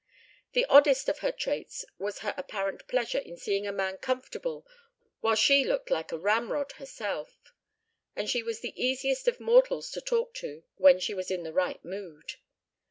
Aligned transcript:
The 0.53 0.65
oddest 0.65 1.09
of 1.09 1.19
her 1.19 1.31
traits 1.31 1.85
was 1.99 2.21
her 2.25 2.33
apparent 2.35 2.87
pleasure 2.87 3.19
in 3.19 3.37
seeing 3.37 3.67
a 3.67 3.71
man 3.71 3.97
comfortable 3.99 4.65
while 5.19 5.35
she 5.35 5.63
looked 5.63 5.91
like 5.91 6.11
a 6.11 6.17
ramrod 6.17 6.71
herself; 6.79 7.35
and 8.15 8.27
she 8.27 8.41
was 8.41 8.61
the 8.61 8.73
easiest 8.75 9.27
of 9.27 9.39
mortals 9.39 9.91
to 9.91 10.01
talk 10.01 10.33
to 10.41 10.63
when 10.77 10.99
she 10.99 11.13
was 11.13 11.29
in 11.29 11.43
the 11.43 11.53
right 11.53 11.85
mood. 11.85 12.33